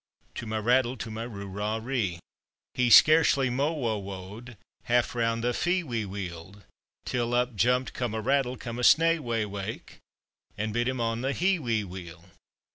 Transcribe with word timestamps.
To 0.33 0.47
my 0.47 0.57
rattle, 0.57 0.97
to 0.97 1.11
my 1.11 1.21
roo 1.21 1.45
rah 1.45 1.75
ree! 1.77 2.17
He 2.73 2.89
scarcely 2.89 3.51
mo 3.51 3.71
wo 3.73 3.99
wowed 4.01 4.57
Half 4.85 5.13
round 5.13 5.43
the 5.43 5.53
fie 5.53 5.83
we 5.83 6.05
wield 6.05 6.63
Till 7.05 7.35
up 7.35 7.55
jumped 7.55 7.93
come 7.93 8.15
a 8.15 8.19
rattle, 8.21 8.57
come 8.57 8.79
a 8.79 8.81
sna 8.81 9.19
wa 9.19 9.45
wake, 9.47 9.99
And 10.57 10.73
bit 10.73 10.87
him 10.87 10.99
on 10.99 11.21
the 11.21 11.33
he 11.33 11.59
we 11.59 11.83
weel. 11.83 12.25